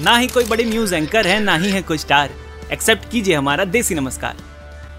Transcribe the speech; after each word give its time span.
ना 0.00 0.16
ही 0.16 0.26
कोई 0.26 0.44
बड़ी 0.44 0.64
न्यूज़ 0.64 0.94
एंकर 0.94 1.26
है, 1.26 1.38
ना 1.40 1.54
ही 1.56 1.70
है 1.70 1.80
कोई 1.82 1.98
स्टार 1.98 2.30
एक्सेप्ट 2.72 3.10
कीजिए 3.10 3.34
हमारा 3.34 3.64
देसी 3.64 3.94
नमस्कार। 3.94 4.36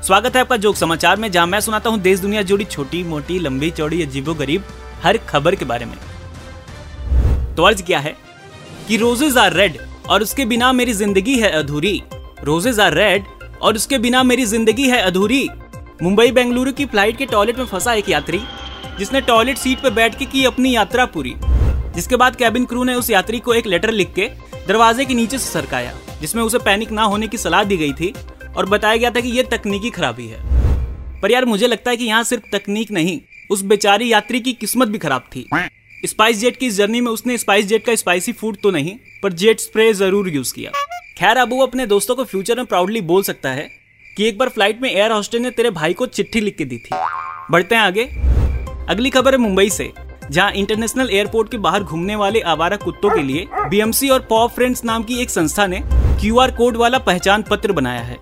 स्वागत 0.04 0.36
है 0.36 0.42
आपका 0.42 0.58
जोक 0.58 0.76
समाचार 0.76 1.18
में, 1.18 1.32
जहाँ 1.32 1.48
मैं 1.48 1.60
सुनाता 1.60 1.90
हूँ 1.90 2.00
देश, 2.00 2.20
दुनिया 2.20 2.42
जुड़ी 2.42 2.66
छोटी, 2.66 3.04
मोटी, 3.04 3.40
लंबी, 3.40 3.70
चौड़ी, 3.72 4.02
अजीबो, 4.02 4.34
गरीब, 4.34 4.64
हर 5.04 5.18
खबर 5.30 5.56
के 5.56 5.66
बारे 5.66 5.86
में। 5.86 5.96
तो 7.56 7.64
अर्ज़ 7.64 7.84
क्या 7.84 8.00
है 8.00 8.16
कि 8.88 8.98
रोजेज 8.98 9.38
आर 9.38 9.54
रेड 9.54 9.78
और 10.10 10.22
उसके 10.22 10.46
बिना 10.46 10.72
मेरी 10.74 10.94
ज़िंदगी 10.94 11.40
है 11.40 11.50
अधूरी। 11.52 12.02
रोजेज 12.44 12.80
आर 12.80 12.94
रेड 12.94 13.26
और 13.62 13.76
उसके 13.76 13.98
बिना 13.98 14.24
मेरी 14.24 14.46
ज़िंदगी 14.46 14.88
है 14.90 15.02
अधूरी। 15.02 15.48
मुंबई, 16.04 16.32
बेंगलुरु 16.32 16.72
की 16.72 16.86
फ़्लाइट 16.86 17.18
के 17.18 17.26
टॉयलेट 17.26 17.58
में 17.58 17.66
फंसा 17.66 17.94
एक 17.94 18.10
यात्री, 18.10 18.42
जिसने 19.00 19.22
टॉयलेट 19.22 19.58
सीट 19.58 19.82
पर 19.82 19.90
बैठ 19.92 20.20
के 20.20 20.26
की 20.26 20.46
अपनी 20.46 20.76
यात्रा 20.76 21.06
पूरी। 21.08 21.36
जिसके 21.96 22.16
बाद 22.16 22.36
कैबिन 22.36 22.66
क्रू 22.66 22.84
ने 22.84 22.94
उस 22.96 23.10
यात्री 23.10 23.40
को 23.40 23.54
एक 23.54 23.66
लेटर 23.66 23.92
लिख 23.92 24.14
के 24.14 24.30
दरवाजे 24.68 25.06
के 25.06 25.14
नीचे 25.14 25.38
से 25.38 25.52
सरकाया, 25.52 25.94
जिसमें 26.22 26.42
उसे 26.44 26.58
पैनिक 26.60 26.92
ना 26.92 27.04
होने 27.04 27.28
की 27.28 27.38
सलाह 27.38 27.64
दी 27.64 27.78
गई 27.78 27.94
थी 27.94 28.14
और 28.58 28.66
बताया 28.66 28.98
गया 28.98 29.10
था 29.12 29.20
कि 29.20 29.30
यह 29.30 29.44
तकनीकी 29.52 29.90
खराबी 29.90 30.28
है। 30.28 30.42
पर 31.22 31.32
यार 31.32 31.46
मुझे 31.46 31.68
लगता 31.68 31.92
है 31.92 31.98
कि 31.98 32.06
यहाँ 32.06 32.24
सिर्फ़ 32.24 32.44
तकनीक 32.52 32.92
नहीं, 32.92 33.20
उस 33.50 33.62
बेचारी 33.64 34.12
यात्री 34.12 34.40
की 34.40 34.54
किस्मत 34.54 34.88
भी 34.88 34.98
खराब 34.98 35.30
थी। 35.36 35.48
स्पाइस 36.04 36.38
जेट 36.38 36.58
की 36.58 36.70
जर्नी 36.70 37.02
में 37.02 37.12
उसने 37.12 37.38
स्पाइस 37.38 37.66
जेट 37.66 37.86
का 37.86 37.96
स्पाइसी 37.96 38.32
फ़ूड 38.34 38.58
तो 38.64 38.72
नहीं, 38.72 38.96
पर 39.24 39.34
जेट 39.34 39.60
स्प्रे 39.60 39.94
ज़रूर 39.94 40.30
यूज़ 40.30 40.54
किया। 40.54 40.72
खैर, 41.18 41.38
अब 41.38 41.50
वो 41.50 41.66
अपने 41.66 41.86
दोस्तों 41.88 42.16
को 42.16 42.24
फ्यूचर 42.24 42.58
में 42.58 42.66
प्राउडली 42.66 43.02
बोल 43.04 43.24
सकता 43.24 43.50
है 43.50 43.70
कि 44.18 44.28
एक 44.28 44.38
बार 44.38 44.50
फ़्लाइट 44.50 44.82
में 44.82 44.90
एयर 44.92 45.12
हॉस्टेल 45.12 45.42
ने 45.42 45.52
तेरे 45.52 45.70
भाई 45.72 45.94
को 45.94 46.06
चिट्ठी 46.08 46.42
लिख 46.42 46.58
के 46.58 46.66
दी 46.66 46.78
थी। 46.78 46.90
बढ़ते 47.52 47.76
हैं 47.76 47.82
आगे। 47.82 48.04
अगली 48.90 49.10
खबर 49.10 49.32
है 49.32 49.38
मुंबई 49.38 49.70
से। 49.70 49.92
जहाँ 50.32 50.52
इंटरनेशनल 50.52 51.10
एयरपोर्ट 51.10 51.50
के 51.52 51.58
बाहर 51.58 51.84
घूमने 51.84 52.16
वाले 52.16 52.42
आवारा 52.42 52.78
कुत्तों 52.78 53.10
के 53.10 53.22
लिए 53.24 53.48
बीएमसी 53.70 54.10
और 54.10 54.20
पॉ 54.30 54.48
फ्रेंड्स 54.48 54.84
नाम 54.86 55.04
की 55.04 55.20
एक 55.22 55.30
संस्था 55.30 55.66
ने 55.68 55.82
क्यूआर 56.22 56.52
कोड 56.52 56.78
वाला 56.78 56.98
पहचान 57.00 57.44
पत्र 57.44 57.72
बनाया 57.72 58.02
है, 58.02 58.18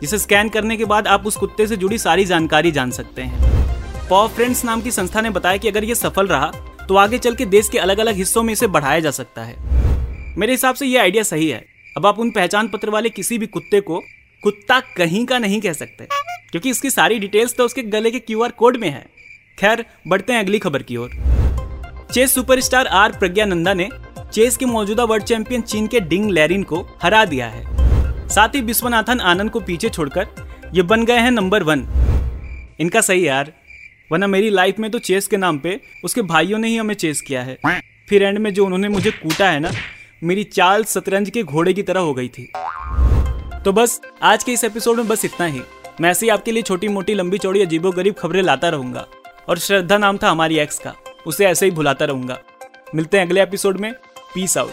जिसे 0.00 0.18
स्कैन 0.18 0.48
करने 0.48 0.76
के 0.76 0.84
बाद 0.84 1.08
आप 1.08 1.26
उस 1.26 1.36
कुत्ते 1.36 1.66
से 1.66 1.76
जुड़ी 1.76 1.98
सारी 1.98 2.24
जानकारी 2.24 2.72
जान 2.72 2.90
सकते 2.90 3.22
हैं। 3.22 4.08
पॉ 4.08 4.26
फ्रेंड्स 4.28 4.64
नाम 4.64 4.80
की 4.80 4.90
संस्था 4.90 5.20
ने 5.20 5.30
बताया 5.30 5.56
कि 5.56 5.68
अगर 5.68 5.84
ये 5.84 5.94
सफल 5.94 6.26
रहा 6.26 6.50
तो 6.88 6.96
आगे 6.96 7.18
चल 7.18 7.34
के 7.34 7.46
देश 7.46 7.68
के 7.68 7.78
अलग 7.78 7.98
अलग 7.98 8.14
हिस्सों 8.14 8.42
में 8.42 8.52
इसे 8.52 8.66
बढ़ाया 8.68 9.00
जा 9.00 9.10
सकता 9.12 9.42
है। 9.42 10.36
मेरे 10.38 10.52
हिसाब 10.52 10.74
से 10.74 10.86
ये 10.86 10.98
आइडिया 10.98 11.22
सही 11.22 11.48
है। 11.48 11.64
अब 11.96 12.06
आप 12.06 12.18
उन 12.18 12.30
पहचान 12.30 12.68
पत्र 12.68 12.90
वाले 12.90 13.10
किसी 13.10 13.38
भी 13.38 13.46
कुत्ते 13.48 13.80
को 13.80 14.00
कुत्ता 14.42 14.80
कहीं 14.96 15.24
का 15.26 15.38
नहीं 15.38 15.60
कह 15.60 15.72
सकते, 15.72 16.06
क्योंकि 16.52 16.70
इसकी 16.70 16.90
सारी 16.90 17.18
डिटेल्स 17.18 17.56
तो 17.56 17.64
उसके 17.64 17.82
गले 17.84 18.10
के 18.10 18.18
क्यूआर 18.20 18.50
कोड 18.52 18.76
में 18.76 18.88
है। 18.88 19.06
खैर, 19.58 19.84
बढ़ते 20.08 20.32
हैं 20.32 20.40
अगली 20.40 20.58
खबर 20.58 20.82
की 20.82 20.96
ओर। 20.96 21.10
चेस 22.12 22.34
सुपरस्टार 22.34 22.86
आर 22.86 23.12
प्रज्ञानंदा 23.12 23.74
ने 23.74 23.88
चेस 24.32 24.56
के 24.56 24.66
मौजूदा 24.66 25.04
वर्ल्ड 25.04 25.24
चैंपियन 25.24 25.62
चीन 25.62 25.86
के 25.86 26.00
डिंग 26.00 26.30
लैरिन 26.30 26.62
को 26.62 26.86
हरा 27.02 27.24
दिया 27.24 27.46
है। 27.46 28.28
साथ 28.28 28.48
ही 28.48 28.60
विश्वनाथन 28.60 29.20
आनंद 29.20 29.50
को 29.50 29.60
पीछे 29.60 29.88
छोड़कर 29.88 30.26
ये 30.74 30.82
बन 30.82 31.04
गए 31.04 31.18
हैं 31.18 31.30
नंबर 31.30 31.62
वन। 31.62 31.86
इनका 32.80 33.00
सही 33.00 33.28
यार। 33.28 33.52
वरना 34.12 34.26
मेरी 34.26 34.50
लाइफ 34.50 34.78
में 34.78 34.90
तो 34.90 34.98
चेस 34.98 35.26
के 35.26 35.36
नाम 35.36 35.58
पे 35.58 35.80
उसके 36.04 36.22
भाइयों 36.22 36.58
ने 36.58 36.68
ही 36.68 36.76
हमें 36.76 36.94
चेस 36.94 37.20
किया 37.20 37.42
है। 37.42 37.58
फिर 38.08 38.22
एंड 38.22 38.38
में 38.38 38.54
जो 38.54 38.64
उन्होंने 38.64 38.88
मुझे 38.88 39.10
कूटा 39.10 39.50
है 39.50 39.60
ना, 39.60 39.70
मेरी 40.24 40.44
चाल 40.44 40.84
शतरंज 40.84 41.30
के 41.30 41.42
घोड़े 41.42 41.72
की 41.72 41.82
तरह 41.82 42.00
हो 42.00 42.14
गई 42.14 42.28
थी। 42.28 42.52
तो 43.64 43.72
बस, 43.72 44.00
आज 44.22 44.44
के 44.44 44.52
इस 44.52 44.64
एपिसोड 44.64 44.96
में 44.96 45.08
बस 45.08 45.24
इतना 45.24 45.46
ही। 45.46 45.60
मैं 46.00 46.10
ऐसे 46.10 46.26
ही 46.26 46.30
आपके 46.30 46.52
लिए 46.52 46.62
छोटी 46.62 46.88
मोटी 46.88 47.14
लंबी 47.14 47.38
चौड़ी 47.38 47.62
अजीबो 47.62 47.90
गरीब 47.90 48.14
खबरें 48.14 48.42
लाता 48.42 48.68
रहूँगा। 48.68 49.06
और 49.48 49.58
श्रद्धा 49.58 49.98
नाम 49.98 50.18
था 50.22 50.30
हमारी 50.30 50.58
एक्स 50.58 50.78
का। 50.78 50.94
उसे 51.26 51.46
ऐसे 51.46 51.66
ही 51.66 51.72
भुलाता 51.72 52.04
रहूँगा। 52.04 52.38
मिलते 52.94 53.18
हैं 53.18 53.26
अगले 53.26 53.42
एपिसोड 53.42 53.76
में। 53.76 53.92
Peace 54.34 54.58
out 54.58 54.70